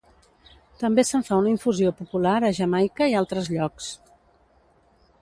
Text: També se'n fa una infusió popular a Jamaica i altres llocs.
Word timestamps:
També 0.83 1.03
se'n 1.09 1.25
fa 1.27 1.37
una 1.41 1.51
infusió 1.51 1.93
popular 2.01 2.33
a 2.49 2.51
Jamaica 2.61 3.13
i 3.15 3.17
altres 3.23 3.55
llocs. 3.57 3.95